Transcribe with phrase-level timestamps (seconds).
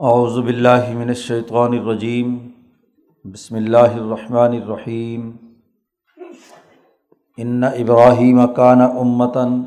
[0.00, 2.52] اعوذ باللہ من الشیطان الرجیم،
[3.24, 5.36] بسم اللہ الرحمن الرحیم۔
[7.36, 9.62] ان ابراہیم کان امتاً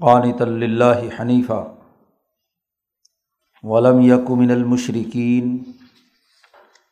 [0.00, 1.74] قانت اللہ حنیفہ
[3.62, 5.62] ولم یک من المشرقین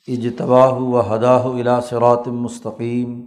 [0.09, 3.27] اجتباہ و ہداہ الا صراط مستقیم۔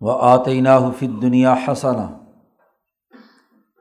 [0.00, 2.21] و آتینہ فی الدنیا حسنہ۔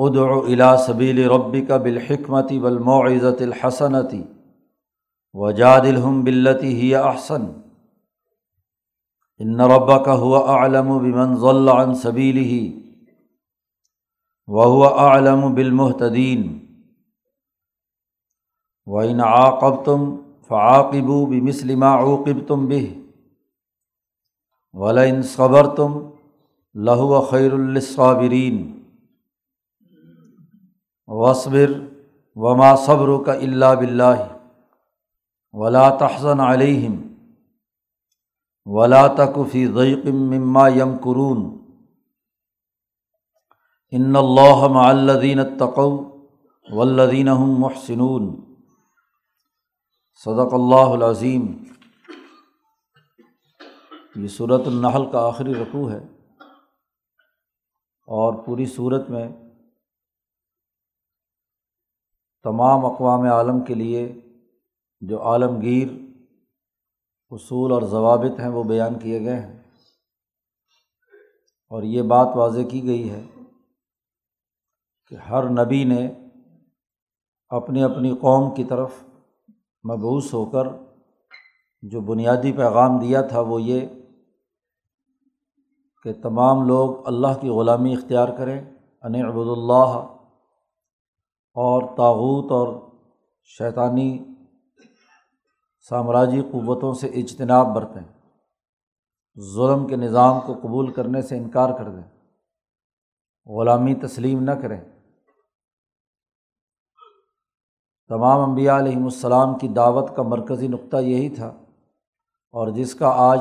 [0.00, 1.90] ثمَََََََََََََََََََََََََََََََََََََََََََََََََََََََََََََََََََََََََََََََََََََََََََََََََََََََََََََََََ ملت ابراہیم حنیفہ وما کان من المشرقین
[5.28, 7.46] انما جعل السبت على الذين اختلفوا فيه وان احسن
[9.38, 9.60] ان
[10.48, 12.80] اعلم بمن ضل عن سبيله
[14.46, 16.58] وہ عالم بالمحتدین
[18.86, 20.16] و ان عاقب تم
[20.48, 22.82] فعاقب بمسلم عوقب تم بہ
[24.72, 26.10] ولئن صبر تم
[26.74, 28.79] لہو خیر الصابرین
[31.10, 31.72] وصبر
[32.36, 34.26] وما صبر کا اللہ بلّہ
[35.54, 37.00] ولا تحسن علیہم
[38.66, 41.42] ولا تکفی ضیقم مما یم قرون
[43.92, 45.90] ان اللہ معلدین تقو
[46.68, 48.30] ولدین محسنون
[50.26, 51.52] صدق اللہ العظیم
[54.16, 55.98] یہ صورت النحل کا آخری رقوع ہے
[58.08, 59.28] اور پوری صورت میں
[62.42, 64.12] تمام اقوام عالم کے لیے
[65.00, 65.88] جو عالمگیر
[67.30, 69.62] اصول اور ضوابط ہیں وہ بیان کیے گئے ہیں۔
[71.68, 73.22] اور یہ بات واضح کی گئی ہے
[75.06, 76.12] کہ ہر نبی نے
[77.48, 78.90] اپنی اپنی قوم کی طرف
[79.90, 80.66] مبوس ہو کر
[81.82, 83.86] جو بنیادی پیغام دیا تھا وہ یہ
[86.02, 88.60] کہ تمام لوگ اللہ کی غلامی اختیار کریں،
[89.02, 90.19] ان عبد اللہ
[91.54, 92.90] اور تاوت اور
[93.44, 94.18] شیطانی
[95.88, 98.28] سامراجی قوتوں سے اجتناب برتیں۔
[99.54, 102.30] ظلم کے نظام کو قبول کرنے سے انکار کر دیں۔
[103.46, 104.80] غلامی تسلیم نہ کریں۔
[108.08, 111.48] تمام انبیاء علیہم السلام کی دعوت کا مرکزی نقطہ یہی تھا۔
[112.52, 113.40] اور جس کا آج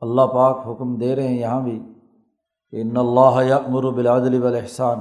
[0.00, 1.82] اللہ پاک حکم دے رہے ہیں یہاں بھی
[2.70, 4.98] کہ ان اللہ امر بلادل والاحسان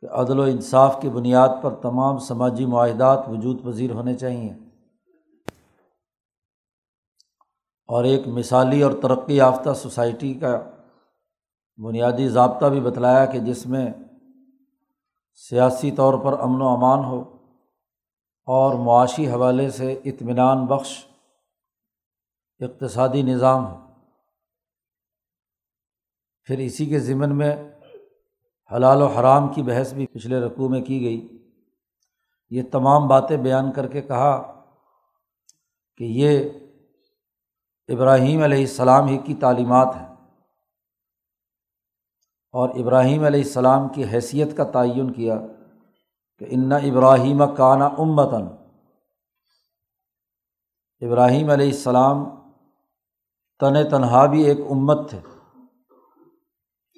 [0.00, 4.70] کہ عدل و انصاف کی بنیاد پر تمام سماجی معاہدات وجود پذیر ہونے چاہئیں۔
[7.86, 10.70] اور ایک مثالی اور ترقی یافتہ سوسائٹی کا
[11.76, 13.92] بنیادی ضابطہ بھی بتلایا کہ جس میں
[15.34, 17.36] سیاسی طور پر امن و امان ہو
[18.46, 21.04] اور معاشی حوالے سے اطمینان بخش
[22.58, 23.86] اقتصادی نظام ہو۔
[26.44, 27.69] پھر اسی کے ضمن میں
[28.72, 31.48] حلال و حرام کی بحث بھی پچھلے رقوع میں کی گئی۔
[32.50, 34.64] یہ تمام باتیں بیان کر کے کہا
[35.96, 36.48] کہ یہ
[37.88, 40.06] ابراہیم علیہ السلام ہی کی تعلیمات ہیں
[42.52, 45.38] اور ابراہیم علیہ السلام کی حیثیت کا تعین کیا
[46.38, 48.42] کہ ان ابراہیم کانا امتاً۔
[51.00, 52.24] ابراہیم علیہ السلام
[53.60, 55.39] تن تنہا بھی ایک امت تھے۔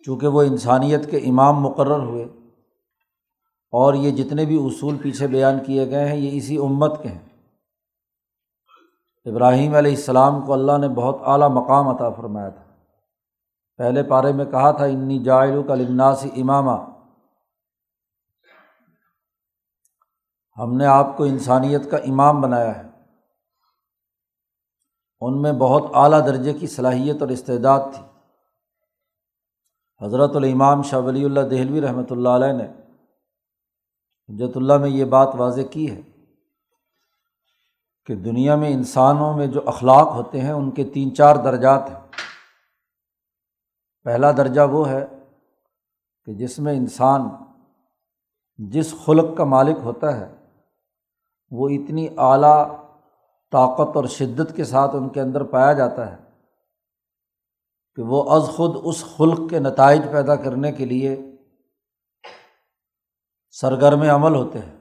[0.05, 2.25] چونکہ وہ انسانیت کے امام مقرر ہوئے
[3.71, 7.29] اور یہ جتنے بھی اصول پیچھے بیان کیے گئے ہیں، یہ اسی امت کے ہیں۔
[9.25, 12.65] ابراہیم علیہ السلام کو اللہ نے بہت اعلیٰ مقام عطا فرمایا تھا۔
[13.77, 16.93] پہلے پارے میں کہا تھا، انی جائل کا لناسی امامہ
[20.59, 22.89] ہم نے آپ کو انسانیت کا امام بنایا ہے۔
[25.21, 28.12] ان میں بہت اعلیٰ درجے کی صلاحیت اور استعداد تھی۔
[30.03, 32.67] حضرت الامام شاہ ولی اللہ دہلوی رحمۃ اللہ علیہ نے
[34.29, 36.01] حجت اللہ میں یہ بات واضح کی ہے
[38.07, 42.01] کہ دنیا میں انسانوں میں جو اخلاق ہوتے ہیں ان کے تین چار درجات ہیں۔
[44.05, 45.07] پہلا درجہ وہ ہے
[46.25, 47.21] کہ جس میں انسان
[48.57, 50.35] جس خلق کا مالک ہوتا ہے،
[51.51, 52.67] وہ اتنی اعلیٰ
[53.51, 56.32] طاقت اور شدت کے ساتھ ان کے اندر پایا جاتا ہے۔
[57.97, 61.17] کہ وہ از خود اس خلق کے نتائج پیدا کرنے کے لیے
[63.51, 64.79] سرگرم عمل ہوتے ہیں۔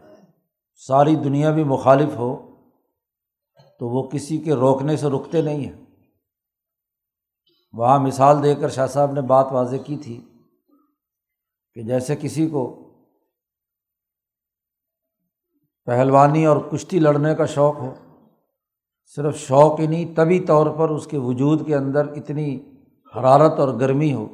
[0.76, 2.56] ساری دنیا بھی مخالف ہو
[3.80, 5.86] تو وہ کسی کے روکنے سے رکتے نہیں ہیں۔
[7.74, 10.22] وہاں مثال دے کر شاہ صاحب نے بات واضح کی تھی
[11.74, 12.88] کہ جیسے کسی کو
[15.86, 17.94] پہلوانی اور کشتی لڑنے کا شوق ہو،
[19.06, 22.71] صرف شوق ہی نہیں، طبی طور پر اس کے وجود کے اندر اتنی
[23.16, 24.28] حرارت اور گرمی ہو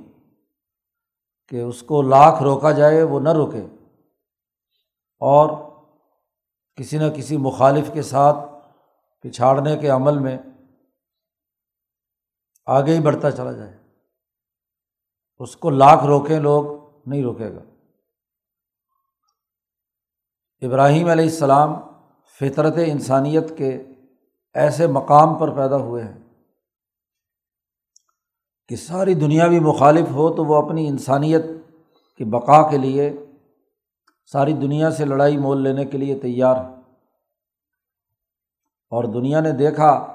[1.48, 3.66] کہ اس کو لاکھ روکا جائے، وہ نہ روکے۔
[5.20, 5.72] اور
[6.76, 8.38] کسی نہ کسی مخالف کے ساتھ
[9.22, 10.38] پچھاڑنے کے عمل میں
[12.66, 13.78] آگے ہی بڑھتا چلا جائے۔
[15.38, 17.62] اس کو لاکھ روکیں لوگ، نہیں روکے گا۔
[20.62, 21.70] ابراہیم علیہ السلام
[22.40, 23.84] فطرت انسانیت کے
[24.54, 26.27] ایسے مقام پر پیدا ہوئے ہیں۔
[28.70, 31.44] کہ ساری دنیا بھی مخالف ہو تو وہ اپنی انسانیت
[32.18, 33.14] کی بقا کے لیے،
[34.32, 36.78] ساری دنیا سے لڑائی مول لینے کے لیے تیار ہے۔
[38.90, 40.08] اور دنیا نے دیکھا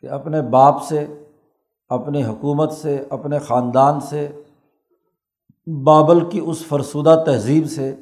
[0.00, 1.24] کہ اپنے باپ سے،
[1.88, 4.42] اپنی حکومت سے، اپنے خاندان سے،
[5.84, 7.96] بابل کی اس فرسودہ تہذیب سے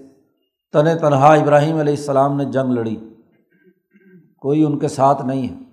[0.73, 2.97] تن تنہا ابراہیم علیہ السلام نے جنگ لڑی۔
[4.37, 5.72] کوئی ان کے ساتھ نہیں ہے۔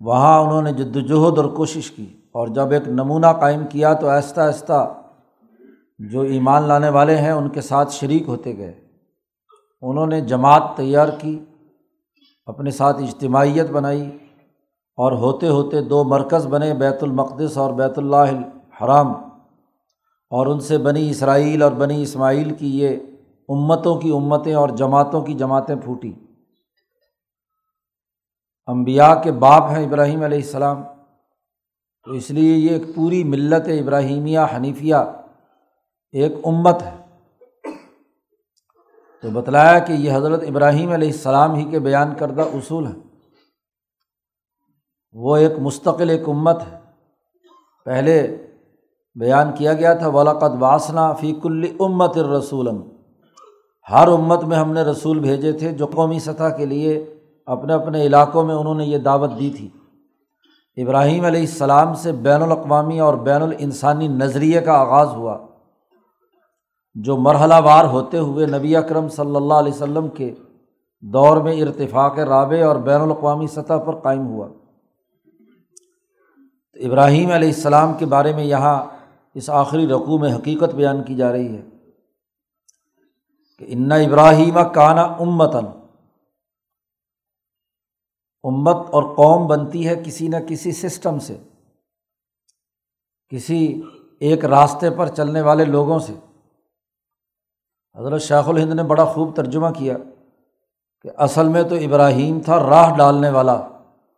[0.00, 4.08] وہاں انہوں نے جد وجہد اور کوشش کی اور جب ایک نمونہ قائم کیا تو
[4.08, 4.94] آہستہ آہستہ
[5.98, 8.80] جو ایمان لانے والے ہیں ان کے ساتھ شریک ہوتے گئے۔
[9.82, 11.44] انہوں نے جماعت تیار کی،
[12.46, 14.18] اپنے ساتھ اجتماعیت بنائی
[14.96, 19.12] اور ہوتے ہوتے دو مرکز بنے، بیت المقدس اور بیت اللہ الحرام۔
[20.30, 22.96] اور ان سے بنی اسرائیل اور بنی اسماعیل کی یہ
[23.48, 26.12] امتوں کی امتیں اور جماعتوں کی جماعتیں پھوٹی
[28.70, 30.82] امبیا کے باپ ہیں ابراہیم علیہ السلام۔
[32.04, 34.94] تو اس لیے یہ ایک پوری ملت ابراہیمیہ حنیفیہ
[36.12, 36.96] ایک امت ہے۔
[39.22, 43.02] تو بتلایا کہ یہ حضرت ابراہیم علیہ السلام ہی کے بیان کردہ اصول ہیں۔
[45.12, 46.78] وہ ایک مستقل ایک امت ہے۔
[47.84, 48.46] پہلے
[49.14, 52.68] بیان کیا گیا تھا ولاقت واسنا فی کل امت الرسول
[53.90, 57.14] ہر امت میں ہم نے رسول بھیجے تھے جو قومی سطح کے لیے
[57.50, 59.68] اپنے اپنے علاقوں میں انہوں نے یہ دعوت دی تھی۔
[60.82, 65.38] ابراہیم علیہ السلام سے بین الاقوامی اور بین الانسانی نظریے کا آغاز ہوا۔
[66.94, 70.34] جو مرحلہ وار ہوتے ہوئے نبی اکرم صلی اللہ علیہ وسلم کے
[71.00, 74.48] دور میں ارتفاق رابع اور بین الاقوامی سطح پر قائم ہوا۔
[76.72, 78.84] تو ابراہیم علیہ السلام کے بارے میں یہاں
[79.34, 81.62] اس آخری رقوع میں حقیقت بیان کی جا رہی ہے
[83.58, 85.79] کہ ان ابراہیم کانا امتن
[88.42, 91.38] امت اور قوم بنتی ہے کسی نہ کسی سسٹم سے،
[93.28, 93.82] کسی
[94.20, 96.12] ایک راستے پر چلنے والے لوگوں سے۔
[97.98, 99.96] حضرت شیخ الہند نے بڑا خوب ترجمہ کیا
[101.02, 103.68] کہ اصل میں تو ابراہیم تھا راہ ڈالنے والا،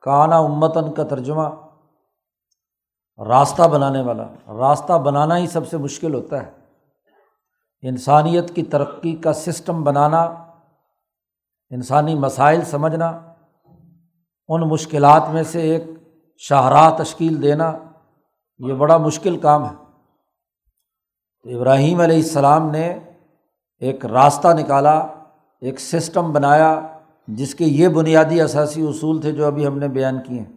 [0.00, 1.48] کانا امتن کا ترجمہ،
[3.18, 6.50] راستہ بنانے والا۔ راستہ بنانا ہی سب سے مشکل ہوتا ہے۔
[7.82, 10.22] انسانیت کی ترقی کا سسٹم بنانا،
[11.70, 13.31] انسانی مسائل سمجھنا۔
[14.48, 15.84] ان مشکلات میں سے ایک
[16.38, 17.72] شاہراہ تشکیل دینا،
[18.58, 19.74] یہ بڑا مشکل کام ہے۔
[21.42, 22.98] تو ابراہیم علیہ السلام نے
[23.80, 24.98] ایک راستہ نکالا،
[25.60, 26.96] ایک سسٹم بنایا،
[27.28, 30.52] جس کے یہ بنیادی اثاثی اصول تھے جو ابھی ہم نے بیان کیے ہیں۔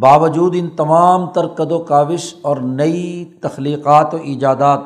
[0.00, 4.80] باوجود ان تمام تر قد و کاوش اور نئی تخلیقات و ایجادات،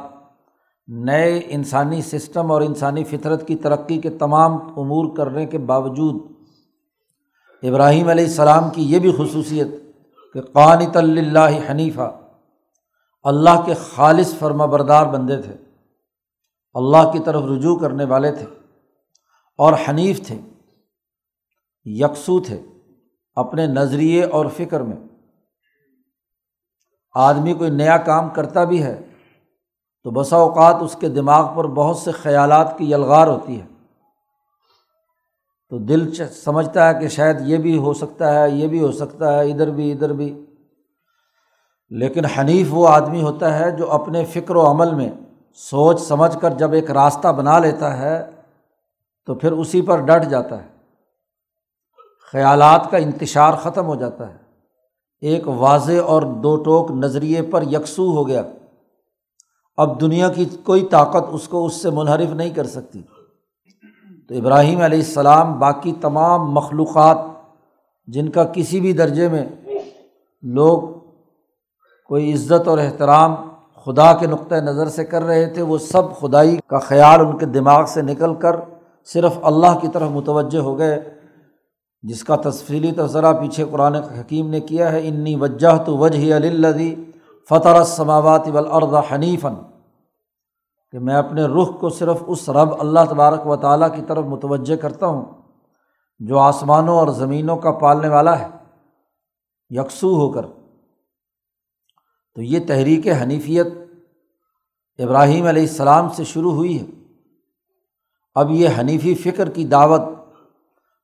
[0.87, 6.38] نئے انسانی سسٹم اور انسانی فطرت کی ترقی کے تمام امور کرنے کے باوجود
[7.63, 9.69] ابراہیم علیہ السلام کی یہ بھی خصوصیت
[10.35, 12.21] کہ قانت اللہ حنیفہ،
[13.23, 15.55] اللہ کے خالص فرما بردار بندے تھے،
[16.75, 18.47] اللہ کی طرف رجوع کرنے والے تھے
[19.59, 20.39] اور حنیف تھے،
[21.85, 22.63] یکسو تھے
[23.35, 24.97] اپنے نظریے اور فکر میں۔
[27.15, 29.03] آدمی کوئی نیا کام کرتا بھی ہے
[30.03, 33.67] تو بسا اوقات اس کے دماغ پر بہت سے خیالات کی یلغار ہوتی ہے۔
[35.71, 39.39] تو دل سمجھتا ہے کہ شاید یہ بھی ہو سکتا ہے، یہ بھی ہو سکتا
[39.39, 40.45] ہے، ادھر بھی ادھر بھی۔
[41.91, 45.09] لیکن حنیف وہ آدمی ہوتا ہے جو اپنے فکر و عمل میں
[45.55, 48.31] سوچ سمجھ کر جب ایک راستہ بنا لیتا ہے
[49.27, 50.69] تو پھر اسی پر ڈٹ جاتا ہے۔
[52.33, 54.37] خیالات کا انتشار ختم ہو جاتا ہے۔
[55.21, 58.43] ایک واضح اور دو ٹوک نظریے پر یکسو ہو گیا۔
[59.77, 63.03] اب دنیا کی کوئی طاقت اس کو اس سے منحرف نہیں کر سکتی۔
[64.31, 67.19] تو ابراہیم علیہ السلام باقی تمام مخلوقات
[68.09, 69.45] جن کا کسی بھی درجے میں
[70.43, 70.81] لوگ
[72.11, 73.35] کوئی عزت اور احترام
[73.87, 77.47] خدا کے نقطۂ نظر سے کر رہے تھے، وہ سب خدائی کا خیال ان کے
[77.47, 78.57] دماغ سے نکل کر
[79.09, 80.99] صرف اللہ کی طرف متوجہ ہو گئے،
[82.05, 86.95] جس کا تفصیلی تذرہ پیچھے قرآن حکیم نے کیا ہے، انی وجہ تو وجہ علی
[87.51, 89.55] فطر سماوات والارض حنیفاً
[90.93, 94.77] کہ میں اپنے رخ کو صرف اس رب اللہ تبارک و تعالیٰ کی طرف متوجہ
[94.77, 95.25] کرتا ہوں
[96.19, 98.47] جو آسمانوں اور زمینوں کا پالنے والا ہے،
[99.71, 100.47] یکسو ہو کر۔
[102.35, 103.67] تو یہ تحریک حنیفیت
[104.99, 106.87] ابراہیم علیہ السلام سے شروع ہوئی ہے۔
[108.35, 110.01] اب یہ حنیفی فکر کی دعوت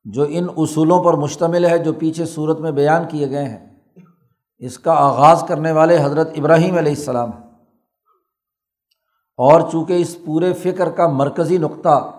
[0.04, 3.66] جو ان اصولوں پر مشتمل ہے جو پیچھے صورت میں بیان کیے گئے ہیں،
[4.58, 7.43] اس کا آغاز کرنے والے حضرت ابراہیم علیہ السلام ہیں۔
[9.38, 12.10] اور چونکہ اس پورے فکر کا مرکزی نقطہ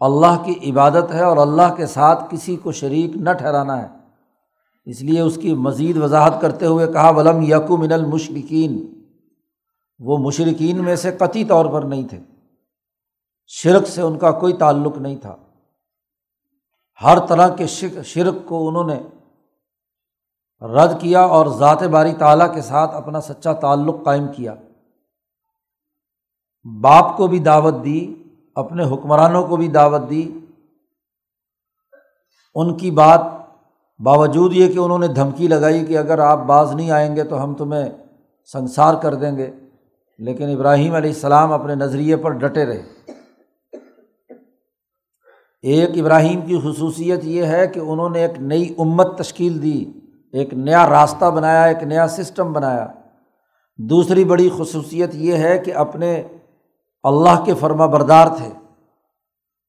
[0.00, 3.86] اللہ کی عبادت ہے اور اللہ کے ساتھ کسی کو شریک نہ ٹھہرانا ہے،
[4.84, 9.02] اس لیے اس کی مزید وضاحت کرتے ہوئے کہا، ولم یقو من المشرقین
[9.98, 12.20] وہ مشرقین میں سے قطعی طور پر نہیں تھے۔
[13.46, 15.36] شرک سے ان کا کوئی تعلق نہیں تھا۔
[17.02, 17.66] ہر طرح کے
[18.04, 19.02] شرک کو انہوں نے
[20.66, 24.54] رد کیا اور ذات باری تعالیٰ کے ساتھ اپنا سچا تعلق قائم کیا۔
[26.80, 28.14] باپ کو بھی دعوت دی،
[28.54, 30.38] اپنے حکمرانوں کو بھی دعوت دی۔
[32.54, 33.20] ان کی بات
[33.98, 37.44] باوجود یہ کہ انہوں نے دھمکی لگائی کہ اگر آپ باز نہیں آئیں گے تو
[37.44, 37.84] ہم تمہیں
[38.52, 39.50] سنسار کر دیں گے۔
[40.18, 42.82] لیکن ابراہیم علیہ السلام اپنے نظریے پر ڈٹے رہے۔
[45.62, 49.84] ایک ابراہیم کی خصوصیت یہ ہے کہ انہوں نے ایک نئی امت تشکیل دی،
[50.32, 52.86] ایک نیا راستہ بنایا، ایک نیا سسٹم بنایا۔
[53.78, 56.22] دوسری بڑی خصوصیت یہ ہے کہ اپنے
[57.06, 58.52] اللہ کے فرما بردار تھے۔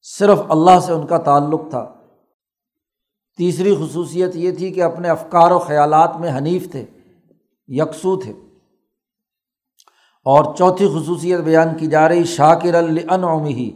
[0.02, 1.94] صرف اللہ سے ان کا تعلق تھا۔
[3.38, 6.86] تیسری خصوصیت یہ تھی کہ اپنے افکار و خیالات میں حنیف تھے،
[7.68, 8.34] یکسو تھے۔
[10.26, 13.72] اور چوتھی خصوصیت بیان کی جا رہی شاکر العنعی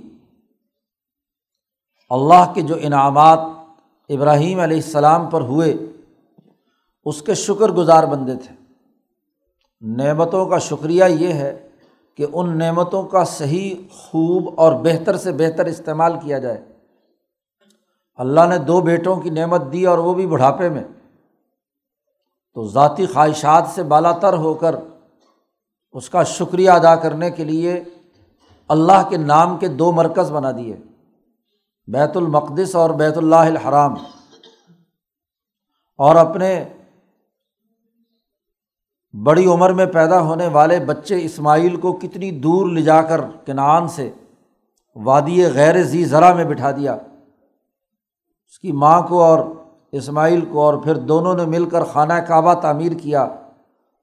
[2.10, 3.40] اللہ کے جو انعامات
[4.10, 5.74] ابراہیم علیہ السلام پر ہوئے،
[7.06, 8.56] اس کے شکر گزار بندے تھے۔
[9.82, 11.68] نعمتوں کا شکریہ یہ ہے
[12.22, 16.62] کہ ان نعمتوں کا صحیح خوب اور بہتر سے بہتر استعمال کیا جائے۔
[18.16, 20.84] اللہ نے دو بیٹوں کی نعمت دی اور وہ بھی بڑھاپے میں۔
[22.54, 24.76] تو ذاتی خواہشات سے بالا تر ہو کر
[25.92, 27.84] اس کا شکریہ ادا کرنے کے لیے
[28.68, 30.76] اللہ کے نام کے دو مرکز بنا دیے۔
[31.88, 33.96] بیت المقدس اور بیت اللہ الحرام۔
[35.98, 36.66] اور اپنے
[39.14, 43.88] بڑی عمر میں پیدا ہونے والے بچے اسماعیل کو کتنی دور لے جا کر کنان
[43.88, 44.12] سے
[44.96, 46.94] وادی غیر ذی ذرا میں بٹھا دیا۔
[48.48, 49.40] اس کی ماں کو اور
[49.92, 53.28] اسماعیل کو اور پھر دونوں نے مل کر خانہ کعبہ تعمیر کیا۔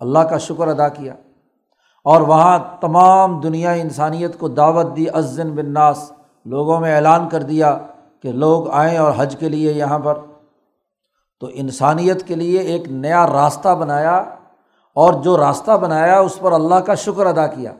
[0.00, 1.14] اللہ کا شکر ادا کیا۔
[2.04, 6.12] اور وہاں تمام دنیا انسانیت کو دعوت دی۔ عزن بن ناس
[6.44, 7.78] لوگوں میں اعلان کر دیا
[8.22, 10.18] کہ لوگ آئیں اور حج کے لیے یہاں پر۔
[11.40, 14.24] تو انسانیت کے لیے ایک نیا راستہ بنایا۔
[14.98, 17.72] اور جو راستہ بنایا اس پر اللہ کا شکر ادا کیا۔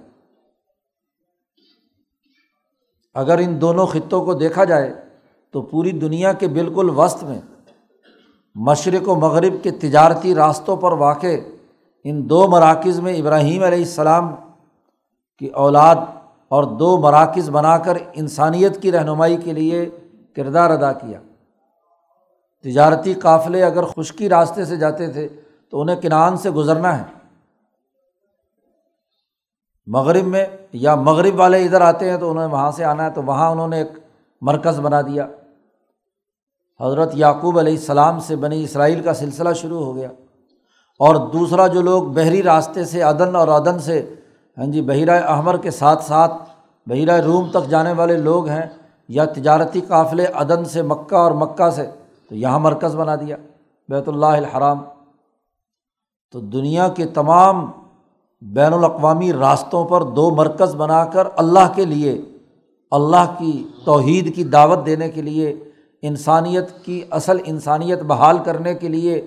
[3.14, 4.94] اگر ان دونوں خطوں کو دیکھا جائے
[5.50, 7.40] تو پوری دنیا کے بالکل وسط میں
[8.54, 11.26] مشرق و مغرب کے تجارتی راستوں پر واقع
[12.04, 14.34] ان دو مراکز میں ابراہیم علیہ السلام
[15.38, 15.96] کی اولاد
[16.48, 19.90] اور دو مراکز بنا کر انسانیت کی رہنمائی کے لیے
[20.36, 21.20] کردار ادا کیا۔
[22.64, 25.28] تجارتی قافلے اگر خشکی راستے سے جاتے تھے
[25.70, 27.04] تو انہیں کنان سے گزرنا ہے۔
[29.86, 33.22] مغرب میں یا مغرب والے ادھر آتے ہیں تو انہیں وہاں سے آنا ہے، تو
[33.22, 33.88] وہاں انہوں نے ایک
[34.40, 35.26] مرکز بنا دیا۔
[36.80, 40.08] حضرت یعقوب علیہ السلام سے بنی اسرائیل کا سلسلہ شروع ہو گیا۔
[40.98, 44.14] اور دوسرا جو لوگ بحری راستے سے عدن اور عدن سے
[44.58, 46.32] ہاں جی بحیرۂ احمر کے ساتھ ساتھ
[46.86, 48.66] بحیرۂ روم تک جانے والے لوگ ہیں
[49.08, 51.90] یا تجارتی قافلے عدن سے مکہ اور مکہ سے،
[52.28, 53.36] تو یہاں مرکز بنا دیا،
[53.88, 54.82] بیت اللہ الحرام۔
[56.34, 57.70] تو دنیا کے تمام
[58.42, 62.20] بین الاقوامی راستوں پر دو مرکز بنا کر اللہ کے لیے،
[62.92, 65.54] اللہ کی توحید کی دعوت دینے کے لیے،
[66.02, 69.20] انسانیت کی اصل انسانیت بحال کرنے کے لیے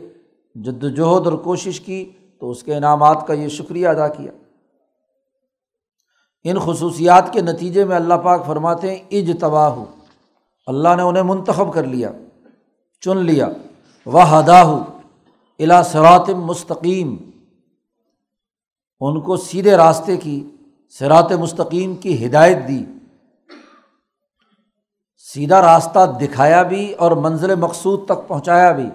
[0.56, 4.32] جد وجہد اور کوشش کی تو اس کے انعامات کا یہ شکریہ ادا کیا۔
[6.44, 9.84] ان خصوصیات کے نتیجے میں اللہ پاک فرماتے ہیں اج تباہ
[10.68, 12.12] اللہ نے انہیں منتخب کر لیا،
[13.04, 13.48] چن لیا
[14.06, 14.84] وہ ہدا ہو
[15.62, 17.18] الا سرات مستقیم۔
[19.00, 20.56] ان کو سیدھے راستے کی
[20.90, 22.86] سرات مستقیم کی ہدایت دی۔
[25.18, 28.90] سیدھا راستہ دکھایا بھی اور منزل مقصود تک پہنچایا بھی۔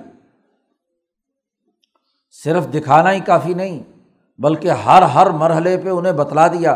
[2.45, 3.83] صرف دکھانا ہی کافی نہیں،
[4.39, 6.73] بلکہ ہر ہر مرحلے پہ انہیں بتلا دیا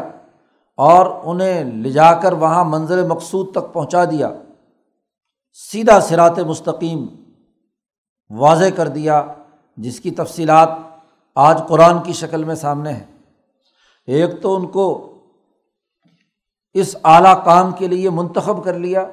[0.76, 4.34] اور انہیں لے جا کر وہاں منظر مقصود تک پہنچا دیا۔
[5.52, 7.06] سیدھا سرات مستقیم
[8.30, 9.34] واضح کر دیا۔
[9.80, 10.68] جس کی تفصیلات
[11.34, 13.04] آج قرآن کی شکل میں سامنے ہے
[14.06, 15.14] ایک تو ان کو
[16.72, 19.06] اس اعلیٰ کام کے لیے منتخب کر لیا۔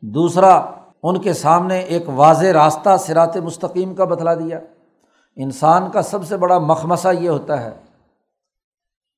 [0.00, 0.70] دوسرا،
[1.02, 4.60] ان کے سامنے ایک واضح راستہ سرات مستقیم کا بتلا دیا۔
[5.36, 7.70] انسان کا سب سے بڑا مخمسہ یہ ہوتا ہے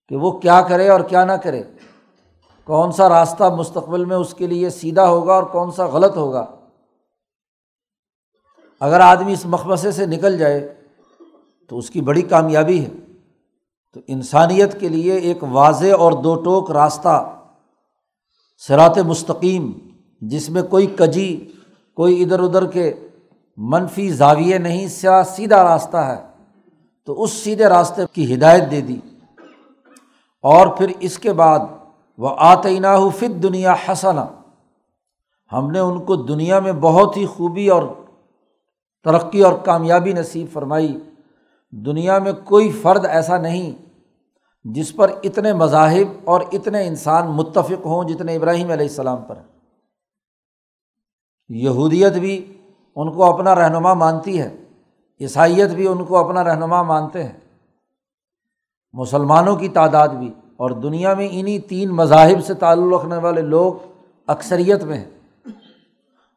[0.08, 1.62] کہ وہ کیا کرے اور کیا نہ کرے۔
[2.64, 6.44] کون سا راستہ مستقبل میں اس کے لیے سیدھا ہوگا اور کون سا غلط ہوگا؟
[8.84, 10.74] اگر آدمی اس مخمسے سے نکل جائے
[11.68, 12.90] تو اس کی بڑی کامیابی ہے۔
[13.94, 17.36] تو انسانیت کے لیے ایک واضح اور دو ٹوک راستہ
[18.58, 19.72] سرات مستقیم،
[20.20, 21.52] جس میں کوئی کجی،
[21.94, 22.94] کوئی ادھر ادھر کے
[23.56, 26.22] منفی زاویے نہیں سیا سیدھا راستہ ہے۔
[27.06, 28.96] تو اس سیدھے راستے کی ہدایت دے دی۔
[30.42, 31.58] اور پھر اس کے بعد
[32.18, 32.86] وہ آتعینہ
[33.16, 34.26] فت دنیا حسنا۔
[35.52, 37.82] ہم نے ان کو دنیا میں بہت ہی خوبی اور
[39.04, 41.00] ترقی اور کامیابی نصیب فرمائی۔
[41.70, 43.72] دنیا میں کوئی فرد ایسا نہیں
[44.64, 49.34] جس پر اتنے مذاہب اور اتنے انسان متفق ہوں جتنے ابراہیم علیہ السلام پر۔
[51.48, 52.58] یہودیت بھی
[52.96, 54.56] ان کو اپنا رہنما مانتی ہے،
[55.20, 57.32] عیسائیت بھی ان کو اپنا رہنما مانتے ہیں۔
[58.92, 63.72] مسلمانوں کی تعداد بھی، اور دنیا میں انہیں تین مذاہب سے تعلق رکھنے والے لوگ
[64.26, 65.10] اکثریت میں ہیں۔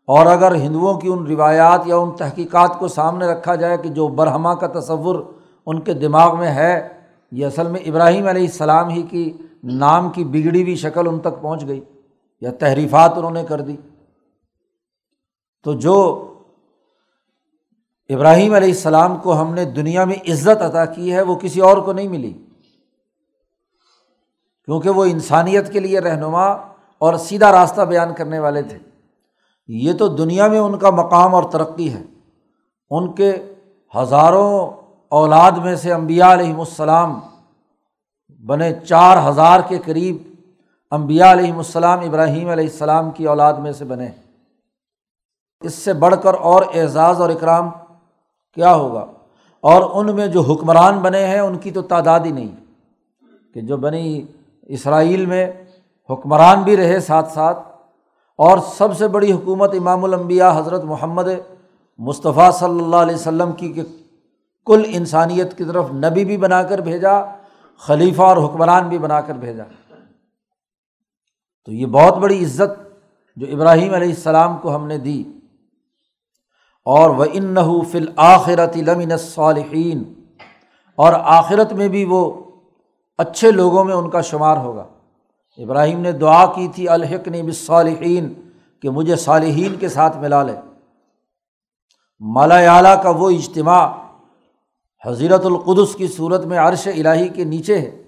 [0.07, 4.07] اور اگر ہندوؤں کی ان روایات یا ان تحقیقات کو سامنے رکھا جائے کہ جو
[4.07, 5.23] برہما کا تصور
[5.65, 6.87] ان کے دماغ میں ہے،
[7.31, 9.33] یہ اصل میں ابراہیم علیہ السلام ہی کی
[9.63, 11.83] نام کی بگڑی ہوئی شکل ان تک پہنچ گئی
[12.41, 13.75] یا تحریفات انہوں نے کر دی۔
[15.63, 15.95] تو جو
[18.09, 21.77] ابراہیم علیہ السلام کو ہم نے دنیا میں عزت عطا کی ہے، وہ کسی اور
[21.77, 22.33] کو نہیں ملی۔
[24.65, 26.45] کیونکہ وہ انسانیت کے لیے رہنما
[26.97, 28.86] اور سیدھا راستہ بیان کرنے والے تھے۔
[29.67, 32.03] یہ تو دنیا میں ان کا مقام اور ترقی ہے۔
[32.89, 33.53] ان کے
[33.97, 34.71] ہزاروں
[35.09, 37.19] اولاد میں سے امبیا علیہم السلام،
[38.45, 40.17] بنے چار ہزار کے قریب
[40.91, 44.07] امبیا علیہم السلام، ابراہیم علیہ السلام کی اولاد میں سے بنے۔
[45.61, 47.69] اس سے بڑھ کر اور اعزاز اور اکرام
[48.53, 49.05] کیا ہوگا؟
[49.61, 52.55] اور ان میں جو حکمران بنے ہیں، ان کی تو تعداد ہی نہیں۔
[53.53, 54.21] کہ جو بنی
[54.61, 55.51] اسرائیل میں
[56.09, 57.66] حکمران بھی رہے ساتھ ساتھ
[58.37, 61.27] اور سب سے بڑی حکومت امام الانبیاء حضرت محمد
[61.97, 63.81] مصطفیٰ صلی اللہ علیہ وسلم کی کہ
[64.65, 67.11] کل انسانیت کی طرف نبی بھی بنا کر بھیجا،
[67.77, 69.63] خلیفہ اور حکمران بھی بنا کر بھیجا۔
[71.65, 72.99] تو یہ بہت بڑی عزت
[73.35, 75.23] جو ابراہیم علیہ السلام کو ہم نے دی۔
[76.85, 77.57] اور وہ ان
[85.57, 88.33] ابراہیم نے دعا کی تھی الحقن بصالحین
[88.79, 90.55] کہ مجھے صالحین کے ساتھ ملا لے۔
[92.19, 93.89] مالا اعلیٰ کا وہ اجتماع
[95.05, 98.03] حضیرت القدس کی صورت میں عرش الٰہی کے نیچے ہے۔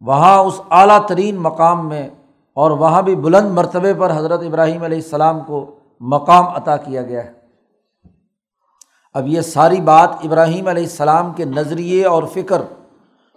[0.00, 2.08] وہاں اس اعلیٰ ترین مقام میں
[2.54, 7.24] اور وہاں بھی بلند مرتبے پر حضرت ابراہیم علیہ السلام کو مقام عطا کیا گیا
[7.24, 7.32] ہے۔
[9.14, 12.62] اب یہ ساری بات ابراہیم علیہ السلام کے نظریے اور فکر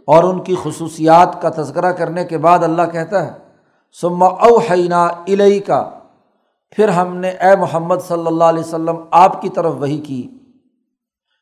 [0.07, 3.31] اور ان کی خصوصیات کا تذکرہ کرنے کے بعد اللہ کہتا ہے
[4.01, 5.89] سما اوحینا الہی کا
[6.75, 10.29] پھر ہم نے اے محمد صلی اللہ علیہ وسلم آپ کی طرف وہی کی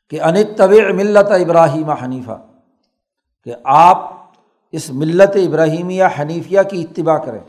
[0.10, 2.38] کہ انت طبع ملت ابراہیم حنیفہ،
[3.44, 4.12] کہ آپ
[4.72, 7.40] اس ملت ابراہیمیہ حنیفیہ کی اتباع کریں۔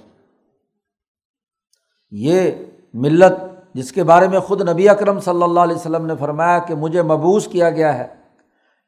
[2.11, 2.51] یہ
[2.95, 3.33] ملت
[3.75, 7.03] جس کے بارے میں خود نبی اکرم صلی اللہ علیہ وسلم نے فرمایا کہ مجھے
[7.03, 8.07] مبوس کیا گیا ہے۔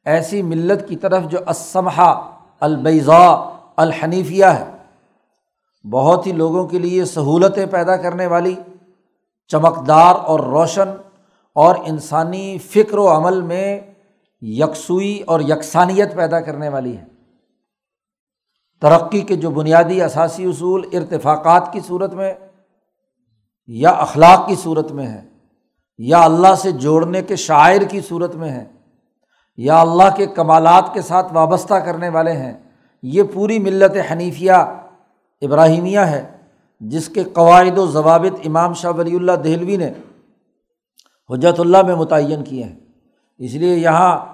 [0.04, 2.30] ایسی ملت کی طرف جو اسمحا
[2.60, 4.70] البیضا الحنیفیہ ہے۔
[5.90, 8.54] بہت ہی لوگوں کے لیے سہولتیں پیدا کرنے والی،
[9.48, 10.88] چمکدار اور روشن
[11.54, 13.80] اور انسانی فکر و عمل میں
[14.40, 17.04] یکسوئی اور یکسانیت پیدا کرنے والی ہے۔
[18.80, 22.34] ترقی کے جو بنیادی اثاثی اصول ارتفاقات کی صورت میں
[23.66, 25.22] یا اخلاق کی صورت میں ہے
[25.98, 28.77] یا اللہ سے جوڑنے کے شاعر کی صورت میں ہے۔
[29.58, 32.52] یا اللہ کے کمالات کے ساتھ وابستہ کرنے والے ہیں۔
[33.02, 34.52] یہ پوری ملت حنیفیہ
[35.40, 36.24] ابراہیمیہ ہے،
[36.80, 39.92] جس کے قواعد و ضوابط امام شاہ ولی اللہ دہلوی نے
[41.30, 42.76] حجرت اللہ میں متعین کیے ہیں۔
[43.38, 44.26] اس لیے یہاں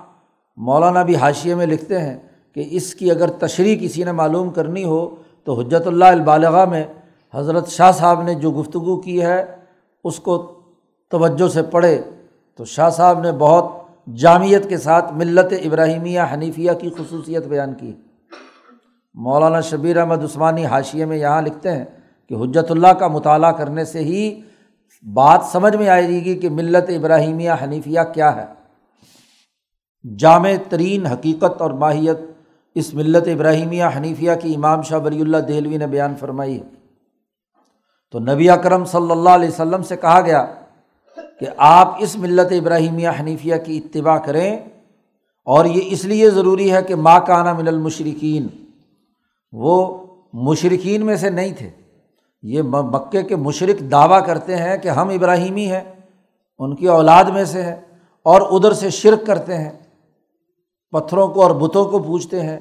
[0.57, 2.19] مولانا بھی حاشیے میں لکھتے ہیں
[2.55, 6.85] کہ اس کی اگر تشریح کسی نے معلوم کرنی ہو تو حجرت اللہ البالغ میں
[7.35, 9.45] حضرت شاہ صاحب نے جو گفتگو کی ہے،
[10.05, 10.53] اس کو
[11.09, 12.03] توجہ سے پڑھے۔
[12.57, 17.97] تو شاہ صاحب نے بہت جامعت کے ساتھ ملت ابراہیمیہ حنیفیہ کی خصوصیت بیان کی۔
[19.14, 21.85] مولانا شبیر احمد عثمانی حاشیے میں یہاں لکھتے ہیں
[22.29, 24.43] کہ حجت اللہ کا مطالعہ کرنے سے ہی
[25.12, 28.45] بات سمجھ میں آئے گی کہ ملت ابراہیمیہ حنیفیہ کیا ہے۔
[30.19, 32.19] جامع ترین حقیقت اور ماہیت
[32.75, 36.64] اس ملت ابراہیمیہ حنیفیہ کی امام شاہ ولی اللہ دہلوی نے بیان فرمائی ہے۔
[38.12, 40.47] تو نبی اکرم صلی اللہ علیہ وسلم سے کہا گیا
[41.40, 44.57] کہ آپ اس ملت ابراہیمیہ حنیفیہ کی اتباع کریں
[45.47, 48.47] اور یہ اس لیے ضروری ہے کہ ماں کانا من المشرقین
[49.53, 49.77] وہ
[50.33, 51.70] مشرقین میں سے نہیں تھے۔
[52.42, 55.83] یہ مکے کے مشرق دعویٰ کرتے ہیں کہ ہم ابراہیمی ہیں،
[56.61, 57.77] ان کی اولاد میں سے ہیں
[58.27, 59.70] اور ادھر سے شرک کرتے ہیں،
[60.92, 62.59] پتھروں کو اور بتوں کو پوچھتے ہیں،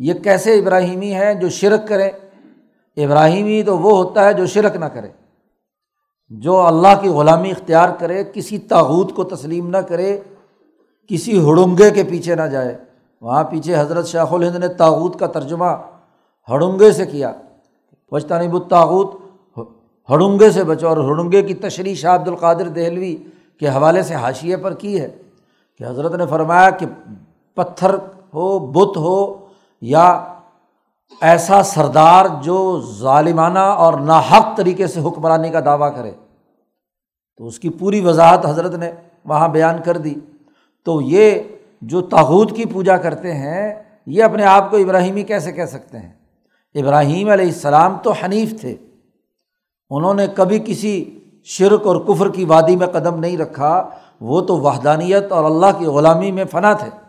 [0.00, 2.10] یہ کیسے ابراہیمی ہیں جو شرک کرے
[2.96, 5.08] ابراہیمی تو وہ ہوتا ہے جو شرک نہ کرے۔
[6.30, 10.18] جو اللہ کی غلامی اختیار کرے، کسی تاوت کو تسلیم نہ کرے،
[11.10, 12.76] کسی ہڑنگے کے پیچھے نہ جائے۔
[13.22, 15.70] وہاں پیچھے حضرت شیخ الہند نے تاوت کا ترجمہ
[16.48, 17.32] ہڑنگے سے کیا۔
[18.12, 19.14] بچتا نہیں بتاوت
[20.08, 23.16] ہڑنگے سے بچو، اور ہڑنگے کی تشریح شاہ عبد القادر دہلوی
[23.60, 25.08] کے حوالے سے حاشیے پر کی ہے
[25.80, 26.86] کہ حضرت نے فرمایا کہ
[27.56, 27.94] پتھر
[28.34, 29.46] ہو، بت ہو
[29.82, 30.33] یا
[31.20, 36.10] ایسا سردار جو ظالمانہ اور ناحق طریقے سے حکمرانی کا دعویٰ کرے۔
[37.36, 38.92] تو اس کی پوری وضاحت حضرت نے
[39.24, 40.14] وہاں بیان کر دی۔
[40.84, 41.38] تو یہ
[41.82, 46.12] جو تاحود کی پوجا کرتے ہیں، یہ اپنے آپ کو ابراہیمی کیسے کہہ سکتے ہیں؟
[46.74, 48.76] ابراہیم علیہ السلام تو حنیف تھے۔
[49.90, 53.88] انہوں نے کبھی کسی شرک اور کفر کی وادی میں قدم نہیں رکھا۔
[54.20, 57.03] وہ تو وحدانیت اور اللہ کی غلامی میں فنا تھے۔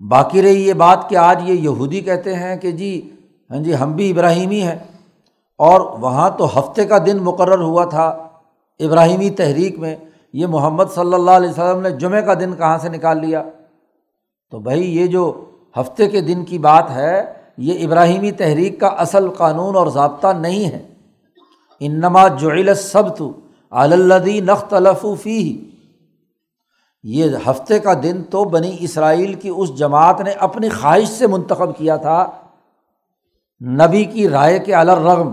[0.00, 3.10] باقی رہی یہ بات کہ آج یہ یہودی کہتے ہیں کہ جی
[3.50, 4.78] ہاں جی ہم بھی ابراہیمی ہیں۔
[5.58, 8.28] اور وہاں تو ہفتے کا دن مقرر ہوا تھا
[8.80, 9.96] ابراہیمی تحریک میں۔
[10.32, 13.42] یہ محمد صلی اللہ علیہ وسلم نے جمعہ کا دن کہاں سے نکال لیا؟
[14.50, 15.44] تو بھائی، یہ جو
[15.80, 17.24] ہفتے کے دن کی بات ہے،
[17.58, 20.82] یہ ابراہیمی تحریک کا اصل قانون اور ضابطہ نہیں ہے۔
[21.80, 23.32] انما جو سب تو
[23.70, 25.70] اللہدی نخت الفوفی
[27.04, 31.76] یہ ہفتے کا دن تو بنی اسرائیل کی اس جماعت نے اپنی خواہش سے منتخب
[31.76, 32.30] کیا تھا۔
[33.62, 35.32] نبی کی رائے کے الرغم۔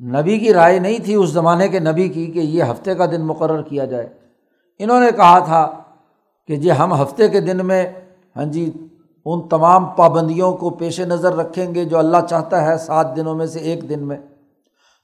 [0.00, 3.20] نبی کی رائے نہیں تھی اس زمانے کے نبی کی کہ یہ ہفتے کا دن
[3.20, 4.06] مقرر کیا جائے۔
[4.78, 5.70] انہوں نے کہا تھا
[6.46, 7.92] کہ جی ہم ہفتے کے دن میں
[8.36, 8.70] ہاں جی
[9.24, 13.46] ان تمام پابندیوں کو پیش نظر رکھیں گے جو اللہ چاہتا ہے سات دنوں میں
[13.46, 14.18] سے ایک دن میں۔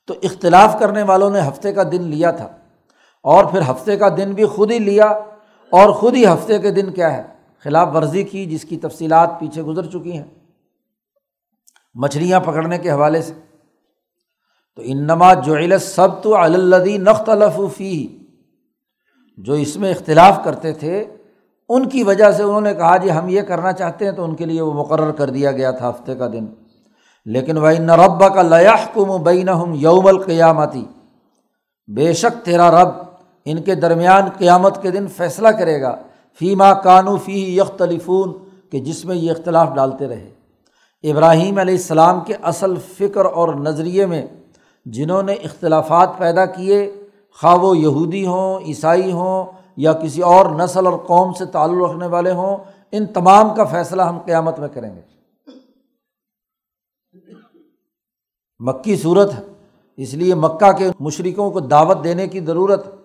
[0.07, 2.49] تو اختلاف کرنے والوں نے ہفتے کا دن لیا تھا
[3.23, 5.13] اور پھر ہفتے کا دن بھی خود ہی لیا۔
[5.71, 7.23] اور خود ہی ہفتے کے دن کیا ہے؟
[7.65, 10.25] خلاف ورزی کی جس کی تفصیلات پیچھے گزر چکی ہیں۔
[11.95, 13.33] مچھلیاں پکڑنے کے حوالے سے۔
[14.77, 18.19] تو انما جو سب تو اللدی نخت الفی
[19.39, 21.05] جو اس میں اختلاف کرتے تھے،
[21.69, 24.35] ان کی وجہ سے انہوں نے کہا جی ہم یہ کرنا چاہتے ہیں تو ان
[24.35, 26.47] کے لیے وہ مقرر کر دیا گیا تھا ہفتے کا دن۔
[27.25, 30.85] لیکن وہ نربا کا لیاح کم بین ہم یوم القیامتی۔
[31.89, 33.10] بے شک تیرا رب
[33.51, 35.97] ان کے درمیان قیامت کے دن فیصلہ کرے گا،
[36.39, 38.33] فیما کانو فی یختلفون،
[38.71, 40.31] کہ جس میں یہ اختلاف ڈالتے رہے۔
[41.03, 44.27] ابراہیم علیہ السلام کے اصل فکر اور نظریے میں
[44.85, 46.95] جنہوں نے اختلافات پیدا کیے،
[47.41, 52.07] خواہ وہ یہودی ہوں، عیسائی ہوں، یا کسی اور نسل اور قوم سے تعلق رکھنے
[52.07, 52.57] والے ہوں،
[52.93, 55.01] ان تمام کا فیصلہ ہم قیامت میں کریں گے۔
[58.59, 59.43] مکی صورت ہے۔
[59.97, 63.00] اس لیے مکہ کے مشرقوں کو دعوت دینے کی ضرورت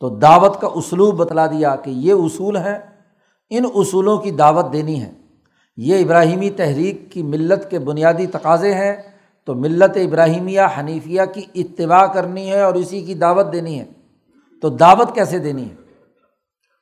[0.00, 2.78] تو دعوت کا اسلوب بتلا دیا کہ یہ اصول ہیں،
[3.50, 5.12] ان اصولوں کی دعوت دینی ہے۔
[5.76, 8.96] یہ ابراہیمی تحریک کی ملت کے بنیادی تقاضے ہیں،
[9.44, 13.84] تو ملت ابراہیمیہ حنیفیہ کی اتباع کرنی ہے اور اسی کی دعوت دینی ہے۔
[14.62, 15.74] تو دعوت کیسے دینی ہے؟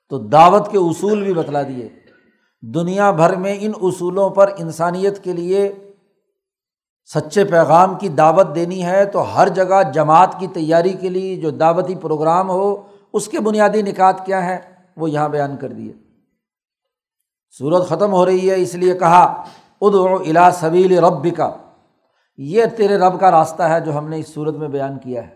[0.08, 1.88] تو دعوت کے اصول بھی بتلا دیے۔
[2.62, 5.72] دنیا بھر میں ان اصولوں پر انسانیت کے لیے
[7.14, 11.50] سچے پیغام کی دعوت دینی ہے، تو ہر جگہ جماعت کی تیاری کے لیے جو
[11.50, 14.58] دعوتی پروگرام ہو اس کے بنیادی نکات کیا ہے
[14.96, 15.92] وہ یہاں بیان کر دیے۔
[17.58, 19.44] صورت ختم ہو رہی ہے، اس لیے کہا
[19.80, 19.94] اد
[20.28, 21.56] الا سبیل رب کا
[22.36, 25.34] یہ تیرے رب کا راستہ ہے جو ہم نے اس صورت میں بیان کیا ہے۔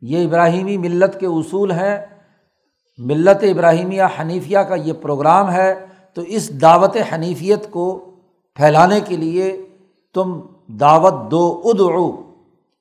[0.00, 2.06] یہ ابراہیمی ملت کے اصول ہیں۔
[2.98, 8.10] ملت ابراہیمیہ حنیفیہ کا یہ پروگرام ہے۔ تو اس دعوت حنیفیت کو
[8.54, 9.66] پھیلانے کے لیے
[10.14, 12.12] تم دعوت دو، ادعو،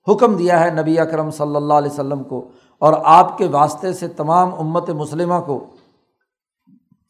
[0.08, 2.48] حکم دیا ہے نبی اکرم صلی اللہ علیہ وسلم کو۔
[2.84, 5.65] اور آپ کے واسطے سے تمام امت مسلمہ کو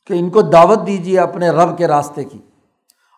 [0.07, 2.38] کہ ان کو دعوت دیجیے اپنے رب کے راستے کی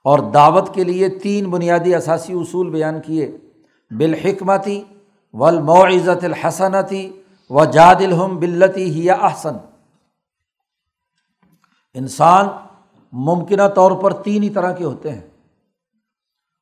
[0.04, 3.38] اور دعوت کے لیے تین بنیادی اثاثی اصول بیان کیے۔
[3.92, 4.84] بالحکمتی
[5.34, 9.54] ولمعزت الحسنتی و جاد الحم بلتی ہی احسن۔
[11.94, 12.48] انسان
[13.12, 15.22] ممکنہ طور پر تین ہی طرح کے ہوتے ہیں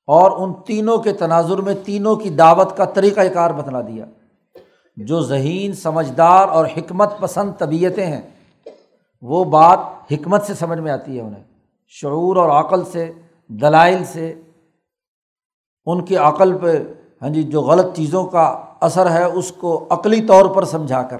[0.07, 4.05] اور ان تینوں کے تناظر میں تینوں کی دعوت کا طریقۂ کار بتلا دیا۔
[4.97, 8.21] جو ذہین، سمجھدار اور حکمت پسند طبیعتیں ہیں،
[9.21, 9.79] وہ بات
[10.11, 11.43] حکمت سے سمجھ میں آتی ہے انہیں۔
[11.87, 13.11] شعور اور عقل سے،
[13.47, 14.41] دلائل سے،
[15.85, 16.83] ان کی عقل پہ
[17.21, 21.17] ہاں جی جو غلط چیزوں کا اثر ہے، اس کو عقلی طور پر سمجھا کر۔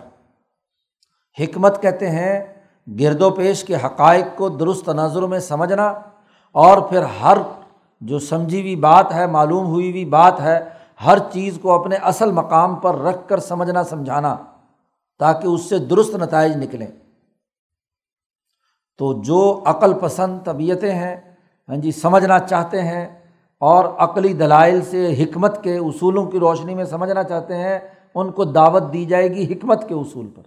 [1.39, 2.39] حکمت کہتے ہیں،
[2.99, 5.93] گرد و پیش کے حقائق کو درست تناظر میں سمجھنا
[6.51, 7.37] اور پھر ہر
[8.01, 12.31] جو سمجھی ہوئی بات ہے، معلوم ہوئی ہوئی بات ہے ہر چیز کو اپنے اصل
[12.31, 14.37] مقام پر رکھ کر سمجھنا، سمجھانا،
[15.19, 16.87] تاکہ اس سے درست نتائج نکلیں۔
[18.97, 21.15] تو جو عقل پسند طبیعتیں ہیں
[21.69, 23.19] ہاں جی سمجھنا چاہتے ہیں
[23.59, 27.79] اور عقلی دلائل سے حکمت کے اصولوں کی روشنی میں سمجھنا چاہتے ہیں،
[28.15, 30.41] ان کو دعوت دی جائے گی حکمت کے اصول پر۔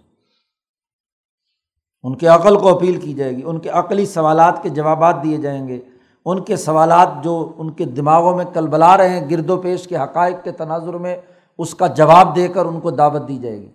[2.03, 5.37] ان کے عقل کو اپیل کی جائے گی، ان کے عقلی سوالات کے جوابات دیے
[5.37, 5.81] جائیں گے۔
[6.29, 9.87] ان کے سوالات جو ان کے دماغوں میں کل بلا رہے ہیں، گرد و پیش
[9.87, 11.17] کے حقائق کے تناظر میں
[11.57, 13.71] اس کا جواب دے کر ان کو دعوت دی جائے گی۔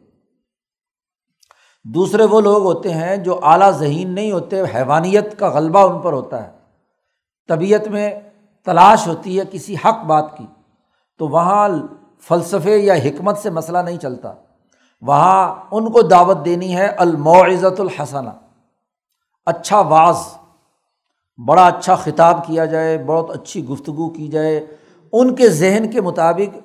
[1.85, 6.13] دوسرے وہ لوگ ہوتے ہیں جو اعلیٰ ذہین نہیں ہوتے، حیوانیت کا غلبہ ان پر
[6.13, 6.51] ہوتا ہے۔
[7.49, 8.21] طبیعت میں
[8.65, 10.47] تلاش ہوتی ہے کسی حق بات کی،
[11.19, 11.69] تو وہاں
[12.21, 14.33] فلسفے یا حکمت سے مسئلہ نہیں چلتا۔
[15.03, 18.31] وہاں ان کو دعوت دینی ہے المعزت الحسنہ۔
[19.47, 20.17] اچھا واض
[21.39, 24.67] بڑا اچھا خطاب کیا جائے، بہت اچھی گفتگو کی جائے۔
[25.13, 26.57] ان کے ذہن کے مطابق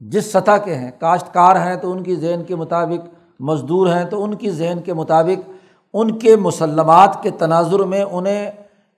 [0.00, 3.08] جس سطح کے ہیں، کاشتکار ہیں تو ان کی ذہن کے مطابق،
[3.40, 5.50] مزدور ہیں تو ان کی ذہن کے مطابق۔
[5.94, 8.50] ان کے مسلمات کے تناظر میں انہیں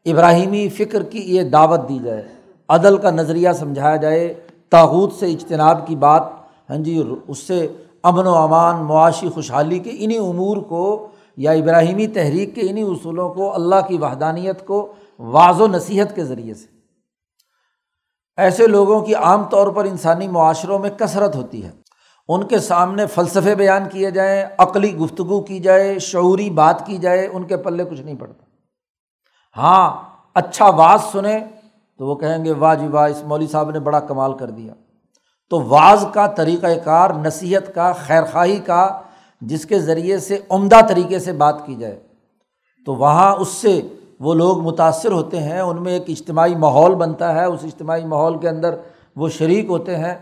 [0.05, 2.23] ابراہیمی فکر کی یہ دعوت دی جائے۔
[2.69, 4.35] عدل کا نظریہ سمجھایا جائے۔
[4.71, 6.23] تاحود سے اجتناب کی بات
[6.71, 7.67] ہاں جی اس سے
[8.03, 13.35] امن و امان، معاشی خوشحالی کے انہیں امور کو یا ابراہیمی تحریک کے انہیں اصولوں
[13.35, 16.67] کو، اللہ کی وحدانیت کو واض و نصیحت کے ذریعے سے۔
[18.37, 21.71] ایسے لوگوں کی عام طور پر انسانی معاشروں میں کثرت ہوتی ہے۔
[22.29, 27.29] ان کے سامنے فلسفے بیان کیے جائیں، عقلی گفتگو کی جائے، شعوری بات کی جائے،
[27.33, 28.45] ان کے پلے کچھ نہیں پڑتا
[29.57, 30.03] ہاں
[30.35, 31.41] اچھا واز سنیں
[31.99, 34.75] تو وہ کہیں گے، واہ جی واہ، اس مولوی صاحب نے بڑا کمال کر دیا۔
[35.51, 39.01] تو واز کا طریقۂ کار، نصیحت کا، خیر خواہی کا،
[39.41, 42.07] جس کے ذریعے سے عمدہ طریقے سے بات کی جائے۔
[42.87, 43.83] تو وہاں اس سے
[44.21, 48.39] وہ لوگ متاثر ہوتے ہیں، ان میں ایک اجتماعی ماحول بنتا ہے، اس اجتماعی ماحول
[48.39, 48.75] کے اندر
[49.17, 50.15] وہ شریک ہوتے ہیں۔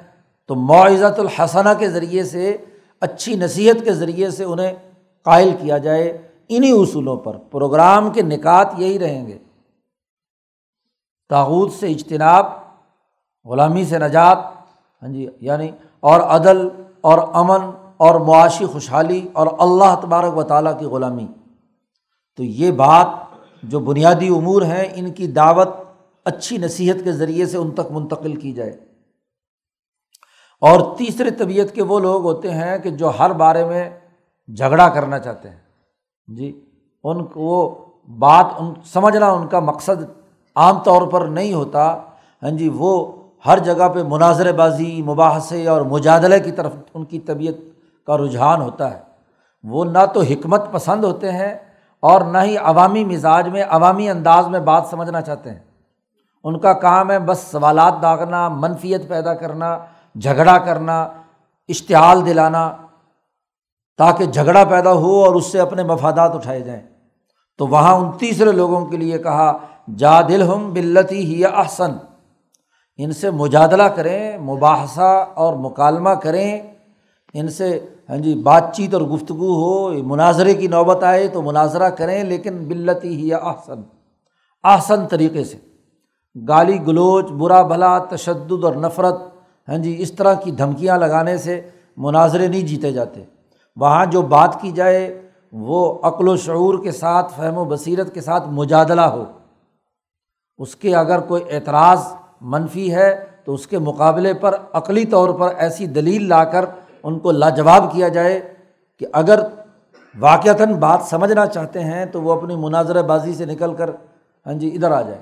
[0.47, 2.57] تو معزت الحسنہ کے ذریعے سے،
[3.01, 4.73] اچھی نصیحت کے ذریعے سے انہیں
[5.25, 9.39] قائل کیا جائے انہیں اصولوں پر۔ پروگرام کے نکات یہی رہیں گے۔
[11.29, 12.47] تاحود سے اجتناب،
[13.45, 14.39] غلامی سے نجات
[15.03, 16.69] ہاں جی یعنی اور عدل
[17.01, 21.27] اور امن اور معاشی خوشحالی اور اللہ تبارک و تعالیٰ کی غلامی۔
[22.37, 23.07] تو یہ بات
[23.63, 25.69] جو بنیادی امور ہیں، ان کی دعوت
[26.25, 28.71] اچھی نصیحت کے ذریعے سے ان تک منتقل کی جائے۔
[30.61, 33.91] اور تیسرے طبیعت کے وہ لوگ ہوتے ہیں کہ جو ہر بارے میں
[34.57, 35.57] جھگڑا کرنا چاہتے ہیں۔
[36.37, 36.65] جی
[37.05, 37.75] ان کو وہ
[38.09, 40.03] بات، ان، سمجھنا ان کا مقصد
[40.57, 42.03] عام طور پر نہیں ہوتا۔
[42.43, 43.13] ہاں جی وہ
[43.47, 47.55] ہر جگہ پہ مناظر بازی، مباحثے اور مجادلے کی طرف ان کی طبیعت
[48.07, 49.01] کا رجحان ہوتا ہے۔
[49.65, 51.68] وہ نہ تو حکمت پسند ہوتے ہیں
[52.01, 55.59] اور نہ ہی عوامی مزاج میں، عوامی انداز میں بات سمجھنا چاہتے ہیں۔
[56.45, 59.79] ان کا کام ہے بس سوالات داغنا، منفیت پیدا کرنا،
[60.21, 61.03] جھگڑا کرنا،
[61.69, 62.73] اشتعال دلانا،
[63.99, 66.81] تاکہ جھگڑا پیدا ہو اور اس سے اپنے مفادات اٹھائے جائیں۔
[67.59, 69.59] تو وہاں ان تیسرے لوگوں کے لیے کہا
[69.97, 71.97] جا دل ہم بلتی ہی احسن۔
[72.97, 76.63] ان سے مجادلہ کریں، مباحثہ اور مکالمہ کریں۔
[77.33, 81.91] ان سے ہاں جی بات چیت اور گفتگو ہو، مناظرے کی نوبت آئے تو مناظرہ
[81.91, 83.81] کریں، لیکن بلتی ہی احسن۔
[84.65, 85.57] احسن طریقے سے۔
[86.49, 89.15] گالی گلوچ، برا بھلا، تشدد اور نفرت
[89.69, 91.61] ہاں جی اس طرح کی دھمکیاں لگانے سے
[91.97, 93.25] مناظرے نہیں جیتے جاتے۔
[93.77, 98.21] وہاں جو بات کی جائے، وہ عقل و شعور کے ساتھ، فہم و بصیرت کے
[98.21, 99.25] ساتھ مجادلہ ہو۔
[100.59, 101.99] اس کے اگر کوئی اعتراض
[102.41, 106.65] منفی ہے، تو اس کے مقابلے پر عقلی طور پر ایسی دلیل لا کر
[107.03, 108.55] ان کو لاجواب کیا جائے
[108.99, 109.41] کہ اگر
[110.21, 113.91] واقعتاً بات سمجھنا چاہتے ہیں تو وہ اپنی مناظر بازی سے نکل کر
[114.47, 115.21] ہاں جی ادھر آ جائے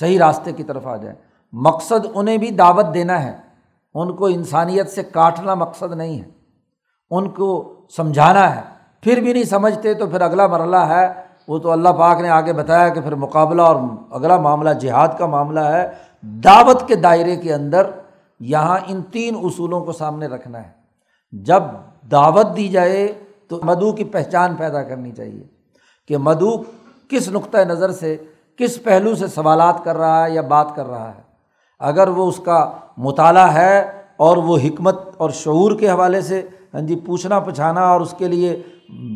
[0.00, 1.14] صحیح راستے کی طرف آ جائے
[1.52, 3.36] مقصد انہیں بھی دعوت دینا ہے۔
[3.94, 6.28] ان کو انسانیت سے کاٹنا مقصد نہیں ہے۔
[7.10, 8.60] ان کو سمجھانا ہے۔
[9.00, 11.12] پھر بھی نہیں سمجھتے تو پھر اگلا مرحلہ ہے۔
[11.48, 13.76] وہ تو اللہ پاک نے آگے بتایا کہ پھر مقابلہ اور
[14.10, 15.90] اگلا معاملہ جہاد کا معاملہ ہے۔
[16.22, 17.86] دعوت کے دائرے کے اندر
[18.40, 20.81] یہاں ان تین اصولوں کو سامنے رکھنا ہے۔
[21.32, 21.62] جب
[22.10, 23.14] دعوت دی جائے
[23.48, 25.42] تو مدعو کی پہچان پیدا کرنی چاہیے
[26.08, 26.62] کہ مدعو
[27.08, 28.16] کس نقطۂ نظر سے،
[28.56, 31.22] کس پہلو سے سوالات کر رہا ہے یا بات کر رہا ہے۔
[31.80, 36.80] اگر وہ اس کا مطالعہ ہے اور وہ حکمت اور شعور کے حوالے سے ہاں
[36.80, 38.62] جی پوچھنا پچھانا اور اس کے لیے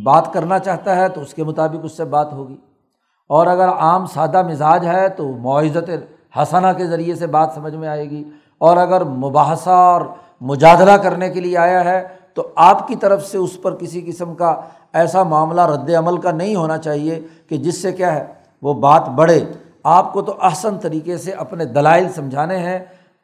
[0.02, 2.57] بات کرنا چاہتا ہے تو اس کے مطابق اس سے بات ہوگی۔
[3.29, 5.90] اور اگر عام سادہ مزاج ہے تو معزت
[6.42, 8.24] حسنہ کے ذریعے سے بات سمجھ میں آئے گی۔
[8.59, 10.00] اور اگر مباحثہ اور
[10.40, 14.35] مجادلہ کرنے کے لیے آیا ہے، تو آپ کی طرف سے اس پر کسی قسم
[14.35, 14.61] کا
[14.92, 18.27] ایسا معاملہ رد عمل کا نہیں ہونا چاہیے کہ جس سے کیا ہے،
[18.62, 19.40] وہ بات بڑھے۔
[19.85, 22.79] آپ کو تو احسن طریقے سے اپنے دلائل سمجھانے ہیں۔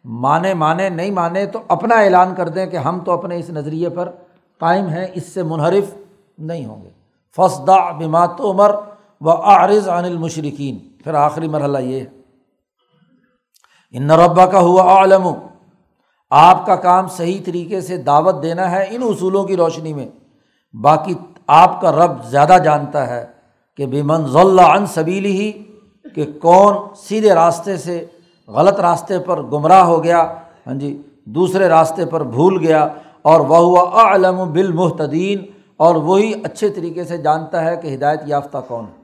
[0.05, 3.88] مانے مانے، نہیں مانے تو اپنا اعلان کر دیں کہ ہم تو اپنے اس نظریے
[3.88, 4.11] پر
[4.61, 5.94] قائم ہیں، اس سے منحرف
[6.38, 6.90] نہیں ہوں گے۔
[7.37, 8.75] فسدا بمات عمر
[9.20, 12.07] و عارض عن المشرقین پھر آخری مرحلہ یہ ہے۔
[13.90, 15.29] ان ربا کا ہوا عالم
[16.33, 20.07] آپ کا کام صحیح طریقے سے دعوت دینا ہے ان اصولوں کی روشنی میں۔
[20.75, 21.14] باقی
[21.47, 23.25] آپ کا رب زیادہ جانتا ہے
[23.79, 25.51] کہ بے منظ عن سبیلی ہی
[26.14, 28.05] کہ کون سیدھے راستے سے
[28.49, 30.23] غلط راستے پر گمراہ ہو گیا
[30.66, 30.90] ہاں جی
[31.27, 32.87] دوسرے راستے پر بھول گیا،
[33.23, 35.45] اور وہ ہوا علم بالمحتدین
[35.77, 39.01] اور وہی اچھے طریقے سے جانتا ہے کہ ہدایت یافتہ کون۔ ہے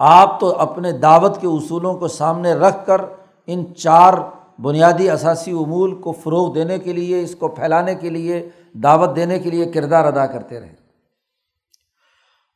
[0.00, 3.00] آپ تو اپنے دعوت کے اصولوں کو سامنے رکھ کر
[3.48, 4.14] ان چار
[4.62, 9.38] بنیادی اثاثی امول کو فروغ دینے کے لیے، اس کو پھیلانے کے لیے، دعوت دینے
[9.38, 10.74] کے لیے کردار ادا کرتے رہے۔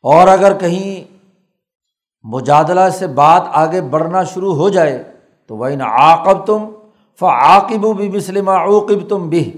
[0.02, 1.18] اور اگر کہیں
[2.22, 5.12] مجادلہ سے بات آگے بڑھنا شروع ہو جائے،
[5.46, 6.70] تو وہ نہ عاقب تم
[7.20, 9.56] فعاقب بھی مسلم عوقب تم بھی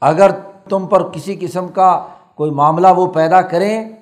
[0.00, 0.30] اگر
[0.68, 3.92] تم پر کسی قسم کا کوئی معاملہ وہ پیدا کریں،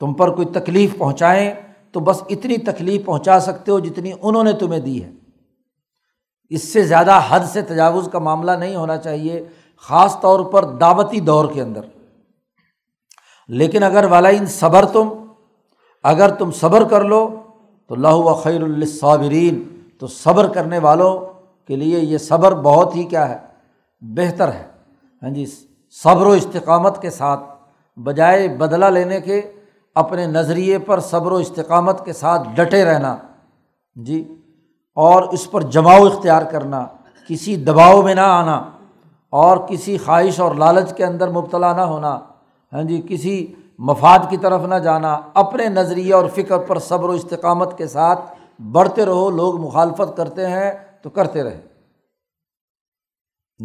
[0.00, 1.54] تم پر کوئی تکلیف پہنچائیں،
[1.92, 5.10] تو بس اتنی تکلیف پہنچا سکتے ہو جتنی انہوں نے تمہیں دی ہے۔
[6.52, 11.20] اس سے زیادہ حد سے تجاوز کا معاملہ نہیں ہونا چاہیے، خاص طور پر دعوتی
[11.20, 11.80] دور کے اندر۔
[13.48, 15.08] لیکن اگر والین صبر تم،
[16.02, 17.40] اگر تم صبر کر لو،
[17.86, 23.04] تو اللہ و خیر الصابرین تو صبر کرنے والوں کے لیے یہ صبر بہت ہی
[23.04, 23.38] کیا ہے؟
[24.00, 24.66] بہتر ہے۔
[25.22, 25.46] ہاں جی
[26.02, 27.40] صبر و استقامت کے ساتھ،
[27.96, 29.42] بجائے بدلہ لینے کے،
[29.94, 33.16] اپنے نظریے پر صبر و استقامت کے ساتھ ڈٹے رہنا۔
[33.94, 34.38] جی۔
[34.94, 36.86] اور اس پر جماؤ اختیار کرنا،
[37.28, 38.70] کسی دباؤ میں نہ آنا
[39.30, 42.18] اور کسی خواہش اور لالچ کے اندر مبتلا نہ ہونا۔
[42.72, 47.12] ہاں جی کسی مفاد کی طرف نہ جانا۔ اپنے نظریے اور فکر پر صبر و
[47.12, 48.20] استقامت کے ساتھ
[48.62, 51.60] بڑھتے رہو۔ لوگ مخالفت کرتے ہیں تو کرتے رہے۔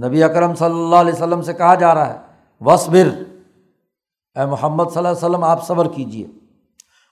[0.05, 2.19] نبی اکرم صلی اللہ علیہ وسلم سے کہا جا رہا ہے
[2.61, 3.09] وصبر
[4.35, 6.27] اے محمد صلی اللہ علیہ وسلم، آپ صبر کیجیے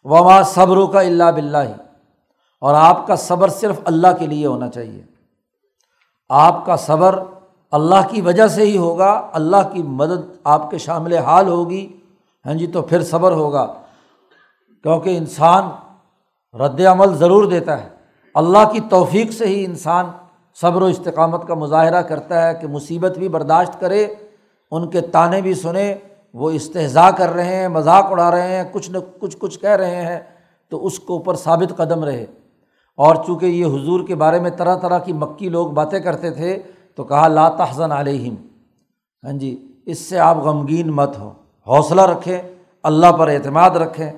[0.04, 1.58] وما صبر کا اللہ بلّہ
[2.66, 5.04] اور آپ کا صبر صرف اللہ کے لیے ہونا چاہیے۔
[6.30, 7.24] آپ کا صبر
[7.72, 11.98] اللہ کی وجہ سے ہی ہوگا، اللہ کی مدد آپ کے شامل حال ہوگی۔
[12.46, 13.74] ہاں جی تو پھر صبر ہوگا۔
[14.84, 15.70] کیونکہ انسان
[16.58, 17.90] رد عمل ضرور دیتا ہے۔
[18.34, 20.06] اللہ کی توفیق سے ہی انسان
[20.62, 24.08] صبر و استقامت کا مظاہرہ کرتا ہے کہ مصیبت بھی برداشت کرے،
[24.72, 25.96] ان کے تانے بھی سنیں
[26.34, 30.02] وہ استحضاء کر رہے ہیں، مذاق اڑا رہے ہیں، کچھ نہ کچھ کچھ کہہ رہے
[30.02, 30.20] ہیں،
[30.70, 32.26] تو اس کے اوپر ثابت قدم رہے۔
[32.98, 36.60] اور چونکہ یہ حضور کے بارے میں طرح طرح کی مکی لوگ باتیں کرتے تھے،
[36.96, 38.36] تو کہا، لا تحزن علیہم۔
[39.24, 41.32] ہاں جی اس سے آپ غمگین مت ہو۔
[41.68, 42.38] حوصلہ رکھیں،
[42.84, 44.12] اللہ پر اعتماد رکھیں۔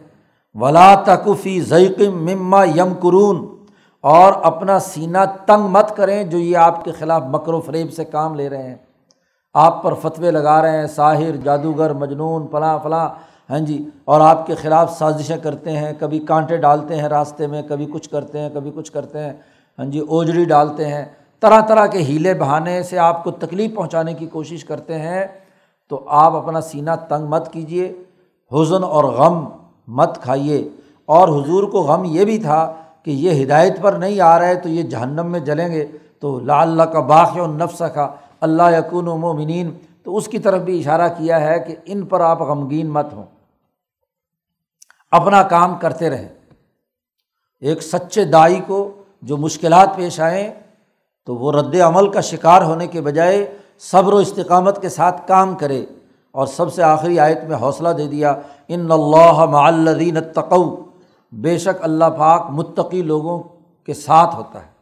[0.56, 3.48] ولا تقفی ذیقم مما یم قرون
[4.02, 8.06] اور اپنا سینہ تنگ مت کریں جو یہ آپ کے خلاف مکر و فریب سے
[8.06, 8.76] کام لے رہے ہیں۔
[9.54, 13.10] آپ پر فتوے لگا رہے ہیں، ساحر، جادوگر، مجنون، فلاں فلاں۔
[13.50, 17.62] ہاں جی اور آپ کے خلاف سازشیں کرتے ہیں، کبھی کانٹے ڈالتے ہیں راستے میں،
[17.62, 19.34] کبھی کچھ کرتے ہیں، کبھی کچھ کرتے ہیں
[19.80, 21.06] ہاں جی اوجڑی ڈالتے ہیں،
[21.40, 25.26] طرح طرح کے ہیلے بہانے سے آپ کو تکلیف پہنچانے کی کوشش کرتے ہیں،
[25.90, 27.94] تو آپ اپنا سینہ تنگ مت کیجیے
[28.52, 29.46] حزن اور غم
[29.88, 30.70] مت کھائیے۔
[31.06, 34.70] اور حضور کو غم یہ بھی تھا کہ یہ ہدایت پر نہیں آ رہے تو
[34.70, 35.86] یہ جہنم میں جلیں گے۔
[36.20, 38.10] تو لا اللہ کا باغ و نفس کا
[38.42, 39.72] اللہ یقون و مومنین۔
[40.04, 43.24] تو اس کی طرف بھی اشارہ کیا ہے کہ ان پر آپ غمگین مت ہوں۔
[45.12, 46.30] اپنا کام کرتے رہیں۔
[47.60, 48.92] ایک سچے دائی کو
[49.22, 50.54] جو مشکلات پیش آئیں،
[51.26, 55.56] تو وہ رد عمل کا شکار ہونے کے بجائے صبر و استقامت کے ساتھ کام
[55.56, 55.86] کرے۔
[56.32, 58.36] اور سب سے آخری آیت میں حوصلہ دے دیا،
[58.68, 60.76] ان اللہ معلدین تقو
[61.32, 63.44] بے شک اللہ پاک متقی لوگوں
[63.86, 64.78] کے ساتھ ہوتا ہے۔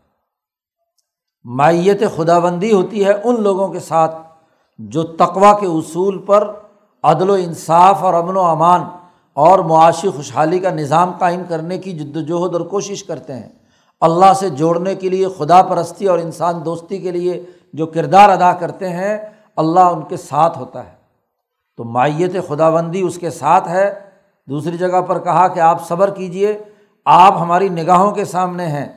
[1.44, 4.16] مائیت خدا بندی ہوتی ہے ان لوگوں کے ساتھ
[4.78, 6.54] جو تقوا کے اصول پر
[7.04, 8.82] عدل و انصاف اور امن و امان
[9.36, 13.50] اور معاشی خوشحالی کا نظام قائم کرنے کی جد وجہد اور کوشش کرتے ہیں۔
[14.02, 18.54] اللہ سے جوڑنے کے لیے، خدا پرستی اور انسان دوستی کے لیے جو کردار ادا
[18.54, 19.18] کرتے ہیں،
[19.56, 20.92] اللہ ان کے ساتھ ہوتا ہے۔
[21.78, 23.94] تو مائیت خدا بندی اس کے ساتھ ہے۔
[24.50, 26.58] دوسری جگہ پر کہا کہ آپ صبر کیجیے
[27.06, 28.90] آپ ہماری نگاہوں کے سامنے ہیں۔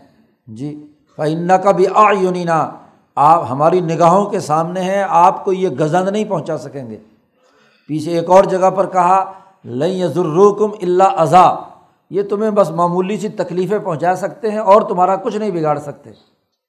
[0.47, 2.70] جی فعن کا بھی آیونینا
[3.14, 6.97] آپ ہماری نگاہوں کے سامنے ہیں، آپ کو یہ گزند نہیں پہنچا سکیں گے۔
[7.86, 9.32] پیچھے ایک اور جگہ پر کہا
[9.64, 11.46] لئی ضرورکم اللہ اضا
[12.11, 16.11] یہ تمہیں بس معمولی سی تکلیفیں پہنچا سکتے ہیں اور تمہارا کچھ نہیں بگاڑ سکتے۔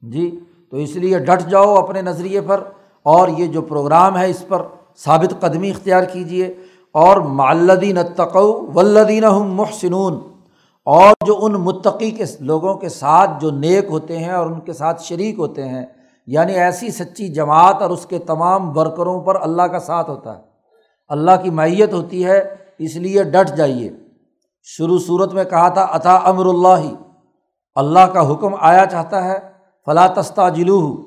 [0.03, 0.29] جی
[0.69, 2.63] تو اس لیے ڈٹ جاؤ اپنے نظریے پر
[3.05, 4.61] اور یہ جو پروگرام ہے اس پر
[4.97, 6.53] ثابت قدمی اختیار کیجیے
[6.95, 10.19] اور معلدین تقو ولدین محسنون،
[10.87, 14.73] اور جو ان متقی کے لوگوں کے ساتھ جو نیک ہوتے ہیں اور ان کے
[14.73, 15.85] ساتھ شریک ہوتے ہیں
[16.27, 20.41] یعنی ایسی سچی جماعت اور اس کے تمام ورکروں پر اللہ کا ساتھ ہوتا ہے۔
[21.09, 22.41] اللہ کی معیت ہوتی ہے
[22.80, 23.91] اس لیے ڈٹ جائیے۔
[24.63, 26.93] شروع صورت میں کہا تھا عطا امر اللہ۔
[27.75, 29.38] اللہ کا حکم آیا چاہتا ہے
[29.86, 31.03] فلاں تستہ جلو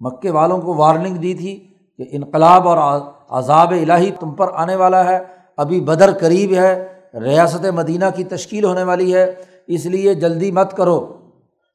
[0.00, 3.00] مکے والوں کو وارننگ دی تھی کہ انقلاب اور
[3.30, 5.18] عذاب الہی تم پر آنے والا ہے۔
[5.56, 9.34] ابھی بدر قریب ہے، ریاست مدینہ کی تشکیل ہونے والی ہے،
[9.66, 11.12] اس لیے جلدی مت کرو۔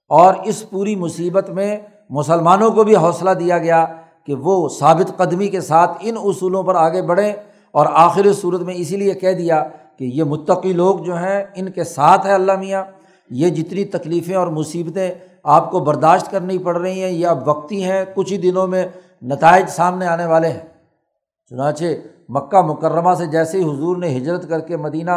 [0.09, 1.79] اور اس پوری مصیبت میں
[2.09, 3.85] مسلمانوں کو بھی حوصلہ دیا گیا
[4.25, 7.33] کہ وہ ثابت قدمی کے ساتھ ان اصولوں پر آگے بڑھیں۔
[7.71, 9.63] اور آخر صورت میں اسی لیے کہہ دیا
[9.97, 12.83] کہ یہ متقی لوگ جو ہیں، ان کے ساتھ ہے اللہ میاں۔
[13.29, 15.11] یہ جتنی تکلیفیں اور مصیبتیں
[15.43, 18.87] آپ کو برداشت کرنی پڑ رہی ہیں، یہ اب وقتی ہیں، کچھ ہی دنوں میں
[19.21, 20.59] نتائج سامنے آنے والے ہیں۔
[21.49, 21.85] چنانچہ
[22.29, 25.11] مکہ مکرمہ سے جیسے ہی حضور نے ہجرت کر کے مدینہ،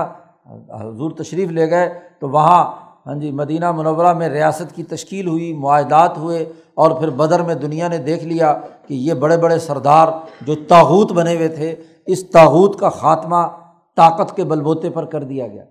[0.81, 5.53] حضور تشریف لے گئے تو وہاں ہاں جی مدینہ منورہ میں ریاست کی تشکیل ہوئی،
[5.53, 10.09] معاہدات ہوئے۔ اور پھر بدر میں دنیا نے دیکھ لیا کہ یہ بڑے بڑے سردار
[10.41, 11.75] جو تاحوت بنے ہوئے تھے،
[12.07, 13.47] اس تاحوت کا خاتمہ
[13.97, 15.65] طاقت کے بل بوتے پر کر دیا گیا۔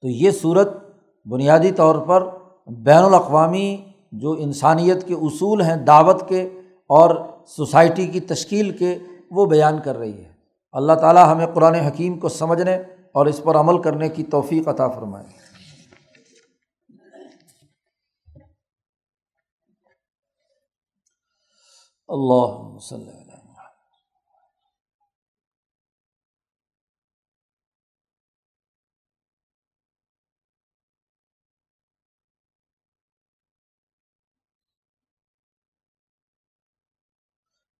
[0.00, 0.68] تو یہ صورت
[1.24, 2.28] بنیادی طور پر
[2.66, 3.76] بین الاقوامی
[4.12, 6.42] جو انسانیت کے اصول ہیں، دعوت کے
[6.88, 7.14] اور
[7.46, 8.98] سوسائٹی کی تشکیل کے،
[9.30, 10.28] وہ بیان کر رہی ہے۔
[10.72, 12.76] اللہ تعالیٰ ہمیں قرآن حکیم کو سمجھنے
[13.12, 15.47] اور اس پر عمل کرنے کی توفیق عطا فرمائے۔
[22.08, 23.18] اللہ وسلم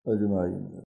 [0.06, 0.68] اجمعین.